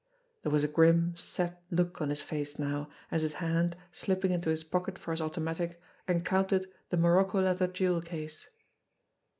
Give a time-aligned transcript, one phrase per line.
[0.41, 4.49] There was a grim, set look on his face now, as his hand, slipping into
[4.49, 8.47] his pocket for his automatic, encountered the morocco leather jewel case.